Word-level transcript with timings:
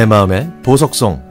내 0.00 0.06
마음의 0.06 0.50
보석송 0.62 1.22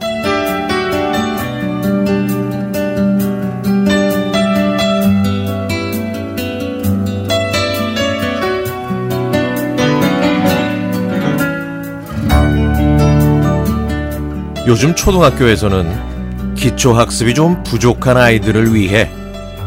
요즘 14.68 14.94
초등학교에서는 14.94 16.54
기초학습이 16.54 17.34
좀 17.34 17.64
부족한 17.64 18.18
아이들을 18.18 18.76
위해 18.76 19.10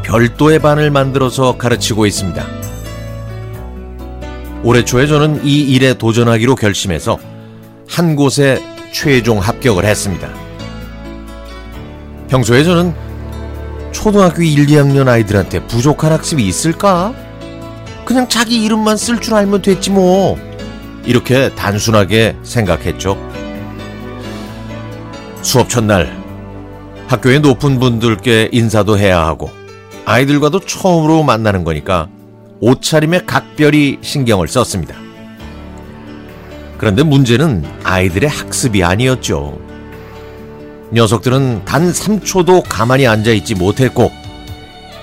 별도의 0.04 0.60
반을 0.60 0.92
만들어서 0.92 1.58
가르치고 1.58 2.06
있습니다. 2.06 2.46
올해 4.62 4.84
초에 4.84 5.08
저는 5.08 5.44
이 5.44 5.58
일에 5.74 5.94
도전하기로 5.94 6.54
결심해서 6.54 7.18
한 7.88 8.14
곳에 8.14 8.71
최종 8.92 9.38
합격을 9.38 9.84
했습니다. 9.84 10.28
평소에 12.28 12.62
저는 12.62 12.94
초등학교 13.92 14.42
1, 14.42 14.66
2학년 14.66 15.08
아이들한테 15.08 15.66
부족한 15.66 16.12
학습이 16.12 16.46
있을까? 16.46 17.14
그냥 18.04 18.28
자기 18.28 18.62
이름만 18.62 18.96
쓸 18.96 19.20
줄 19.20 19.34
알면 19.34 19.62
됐지 19.62 19.90
뭐. 19.90 20.38
이렇게 21.04 21.52
단순하게 21.54 22.36
생각했죠. 22.42 23.18
수업 25.42 25.68
첫날 25.68 26.16
학교의 27.08 27.40
높은 27.40 27.80
분들께 27.80 28.50
인사도 28.52 28.96
해야 28.96 29.20
하고 29.26 29.50
아이들과도 30.04 30.60
처음으로 30.60 31.22
만나는 31.22 31.64
거니까 31.64 32.08
옷차림에 32.60 33.22
각별히 33.26 33.98
신경을 34.00 34.48
썼습니다. 34.48 35.01
그런데 36.82 37.04
문제는 37.04 37.64
아이들의 37.84 38.28
학습이 38.28 38.82
아니었죠. 38.82 39.56
녀석들은 40.92 41.64
단 41.64 41.92
3초도 41.92 42.64
가만히 42.68 43.06
앉아있지 43.06 43.54
못했고 43.54 44.10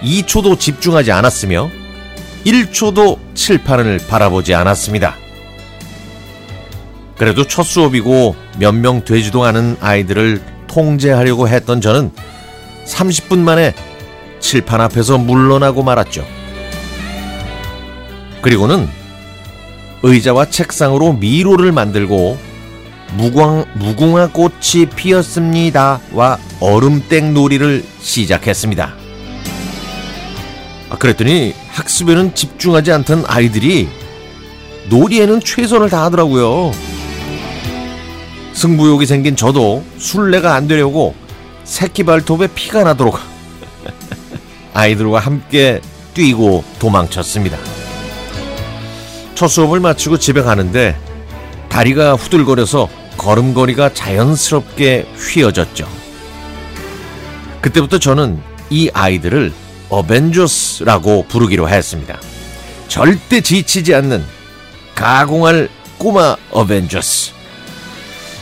2초도 0.01 0.59
집중하지 0.59 1.13
않았으며 1.13 1.69
1초도 2.45 3.17
칠판을 3.33 4.01
바라보지 4.09 4.53
않았습니다. 4.53 5.15
그래도 7.17 7.47
첫 7.47 7.63
수업이고 7.63 8.35
몇 8.57 8.75
명 8.75 9.05
되지도 9.05 9.45
않은 9.45 9.77
아이들을 9.79 10.41
통제하려고 10.67 11.47
했던 11.47 11.79
저는 11.79 12.11
30분 12.87 13.37
만에 13.39 13.73
칠판 14.41 14.81
앞에서 14.81 15.17
물러나고 15.17 15.83
말았죠. 15.83 16.27
그리고는 18.41 18.98
의자와 20.03 20.45
책상으로 20.45 21.13
미로를 21.13 21.71
만들고 21.71 22.37
무광, 23.15 23.65
무궁화 23.75 24.27
꽃이 24.27 24.85
피었습니다와 24.95 26.37
얼음땡 26.59 27.33
놀이를 27.33 27.83
시작했습니다. 27.99 28.93
아, 30.89 30.97
그랬더니 30.97 31.53
학습에는 31.71 32.35
집중하지 32.35 32.91
않던 32.91 33.23
아이들이 33.27 33.87
놀이에는 34.89 35.39
최선을 35.39 35.89
다하더라고요. 35.89 36.71
승부욕이 38.53 39.05
생긴 39.05 39.35
저도 39.35 39.83
술래가 39.97 40.55
안 40.55 40.67
되려고 40.67 41.15
새끼 41.63 42.03
발톱에 42.03 42.47
피가 42.47 42.83
나도록 42.83 43.19
아이들과 44.73 45.19
함께 45.19 45.79
뛰고 46.13 46.63
도망쳤습니다. 46.79 47.78
첫 49.39 49.47
수업을 49.47 49.79
마치고 49.79 50.19
집에 50.19 50.41
가는데 50.41 50.99
다리가 51.69 52.15
후들거려서 52.15 52.89
걸음걸이가 53.15 53.93
자연스럽게 53.93 55.07
휘어졌죠. 55.15 55.87
그때부터 57.61 57.99
저는 57.99 58.41
이 58.69 58.89
아이들을 58.93 59.53
어벤져스라고 59.87 61.27
부르기로 61.29 61.69
했습니다. 61.69 62.19
절대 62.89 63.39
지치지 63.39 63.95
않는 63.95 64.25
가공할 64.93 65.69
꼬마 65.97 66.35
어벤져스. 66.51 67.31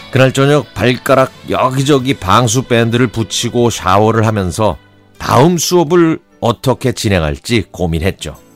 그날 0.09 0.33
저녁 0.33 0.73
발가락 0.73 1.31
여기저기 1.51 2.15
방수 2.15 2.63
밴드를 2.63 3.05
붙이고 3.05 3.69
샤워를 3.69 4.25
하면서 4.25 4.79
다음 5.19 5.59
수업을 5.59 6.17
어떻게 6.39 6.91
진행할지 6.91 7.65
고민했죠. 7.71 8.46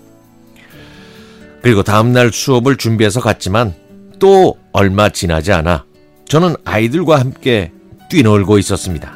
그리고 1.61 1.83
다음날 1.83 2.31
수업을 2.31 2.77
준비해서 2.77 3.21
갔지만 3.21 3.73
또 4.19 4.57
얼마 4.73 5.09
지나지 5.09 5.51
않아 5.51 5.85
저는 6.27 6.55
아이들과 6.65 7.19
함께 7.19 7.71
뛰놀고 8.09 8.57
있었습니다. 8.57 9.13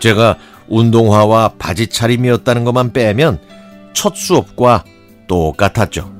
제가 0.00 0.36
운동화와 0.68 1.54
바지 1.58 1.86
차림이었다는 1.86 2.64
것만 2.64 2.92
빼면 2.92 3.38
첫 3.92 4.16
수업과 4.16 4.84
똑같았죠. 5.28 6.12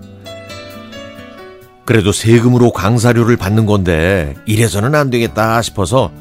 그래도 1.84 2.12
세금으로 2.12 2.72
강사료를 2.72 3.36
받는 3.36 3.66
건데 3.66 4.34
이래서는 4.46 4.94
안 4.94 5.10
되겠다 5.10 5.60
싶어서 5.62 6.12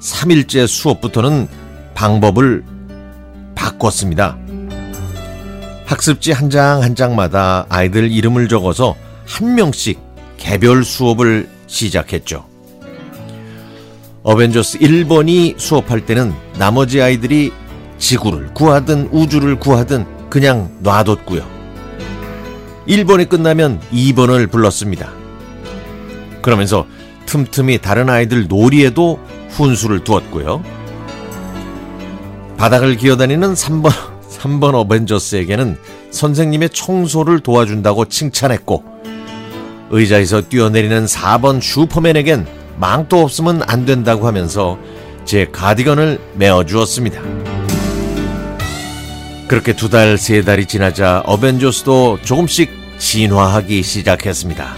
3일째 0.00 0.66
수업부터는 0.66 1.48
방법을 1.94 2.64
바꿨습니다. 3.54 4.36
학습지 5.94 6.32
한 6.32 6.50
장 6.50 6.82
한 6.82 6.94
장마다 6.96 7.66
아이들 7.68 8.10
이름을 8.10 8.48
적어서 8.48 8.96
한 9.26 9.54
명씩 9.54 10.00
개별 10.36 10.82
수업을 10.84 11.48
시작했죠. 11.68 12.44
어벤져스 14.24 14.78
1번이 14.80 15.56
수업할 15.58 16.04
때는 16.04 16.32
나머지 16.58 17.00
아이들이 17.00 17.52
지구를 17.98 18.52
구하든 18.54 19.10
우주를 19.12 19.60
구하든 19.60 20.04
그냥 20.30 20.70
놔뒀고요. 20.80 21.46
1번이 22.88 23.28
끝나면 23.28 23.80
2번을 23.92 24.50
불렀습니다. 24.50 25.12
그러면서 26.42 26.86
틈틈이 27.26 27.78
다른 27.78 28.10
아이들 28.10 28.48
놀이에도 28.48 29.20
훈수를 29.50 30.02
두었고요. 30.02 30.62
바닥을 32.56 32.96
기어다니는 32.96 33.54
3번, 33.54 33.92
3번 34.44 34.74
어벤져스에게는 34.74 35.78
선생님의 36.10 36.70
청소를 36.70 37.40
도와준다고 37.40 38.04
칭찬했고, 38.06 38.84
의자에서 39.90 40.42
뛰어내리는 40.42 41.06
4번 41.06 41.62
슈퍼맨에겐 41.62 42.46
망토 42.76 43.22
없으면 43.22 43.62
안 43.66 43.86
된다고 43.86 44.26
하면서 44.26 44.78
제 45.24 45.46
가디건을 45.50 46.20
메어주었습니다. 46.34 47.20
그렇게 49.48 49.74
두 49.74 49.88
달, 49.88 50.18
세 50.18 50.42
달이 50.42 50.66
지나자 50.66 51.22
어벤져스도 51.26 52.18
조금씩 52.22 52.70
진화하기 52.98 53.82
시작했습니다. 53.82 54.74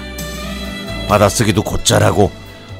받아쓰기도 1.08 1.62
곧잘하고 1.62 2.30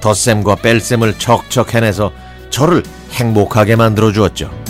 덧셈과 0.00 0.56
뺄셈을 0.56 1.18
척척 1.18 1.74
해내서 1.74 2.12
저를 2.50 2.82
행복하게 3.12 3.76
만들어 3.76 4.12
주었죠. 4.12 4.65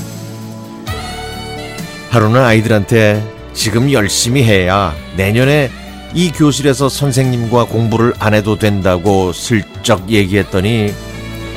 하루는 2.16 2.42
아이들한테 2.42 3.22
지금 3.52 3.92
열심히 3.92 4.42
해야 4.42 4.94
내년에 5.18 5.70
이 6.14 6.32
교실에서 6.32 6.88
선생님과 6.88 7.66
공부를 7.66 8.14
안 8.18 8.32
해도 8.32 8.58
된다고 8.58 9.34
슬쩍 9.34 10.08
얘기했더니 10.08 10.94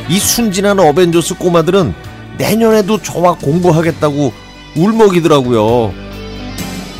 이 0.09 0.19
순진한 0.19 0.77
어벤져스 0.81 1.37
꼬마들은 1.37 1.93
내년에도 2.37 3.01
저와 3.01 3.37
공부하겠다고 3.37 4.33
울먹이더라고요. 4.75 5.93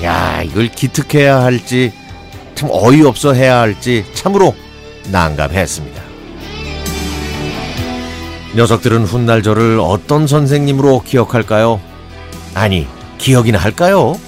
야, 0.04 0.42
이걸 0.42 0.70
기특해야 0.70 1.44
할지, 1.44 1.92
참 2.56 2.70
어이없어 2.72 3.34
해야 3.34 3.60
할지, 3.60 4.06
참으로 4.14 4.56
난감했습니다. 5.12 6.02
녀석들은 8.56 9.04
훗날 9.04 9.44
저를 9.44 9.82
어떤 9.82 10.28
선생님으로 10.28 11.02
기억할까요? 11.02 11.82
아니, 12.54 12.88
기억이나 13.20 13.60
할까요? 13.60 14.20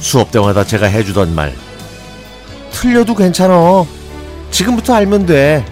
수업 0.00 0.32
때마다 0.32 0.64
제가 0.64 0.86
해주던 0.86 1.34
말. 1.34 1.54
틀려도 2.72 3.14
괜찮아. 3.14 3.84
지금부터 4.50 4.94
알면 4.94 5.26
돼. 5.26 5.64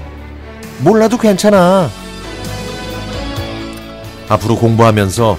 몰라도 0.79 1.19
괜찮아. 1.19 1.91
앞으로 4.29 4.57
공부하면서 4.57 5.39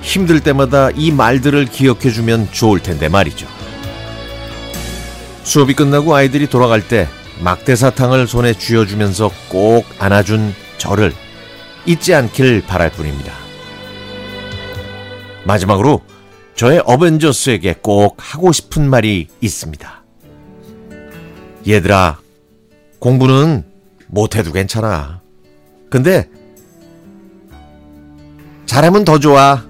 힘들 0.00 0.40
때마다 0.40 0.90
이 0.94 1.10
말들을 1.10 1.66
기억해주면 1.66 2.52
좋을 2.52 2.80
텐데 2.80 3.08
말이죠. 3.08 3.46
수업이 5.42 5.74
끝나고 5.74 6.14
아이들이 6.14 6.48
돌아갈 6.48 6.86
때 6.86 7.08
막대사탕을 7.40 8.26
손에 8.28 8.54
쥐어주면서 8.54 9.30
꼭 9.48 9.84
안아준 9.98 10.54
저를 10.78 11.12
잊지 11.84 12.14
않길 12.14 12.62
바랄 12.66 12.90
뿐입니다. 12.90 13.47
마지막으로 15.48 16.02
저의 16.54 16.82
어벤져스에게 16.84 17.76
꼭 17.80 18.16
하고 18.18 18.52
싶은 18.52 18.88
말이 18.88 19.28
있습니다. 19.40 20.04
얘들아, 21.66 22.18
공부는 22.98 23.64
못해도 24.08 24.52
괜찮아. 24.52 25.22
근데 25.90 26.28
잘하면 28.66 29.04
더 29.04 29.18
좋아. 29.18 29.64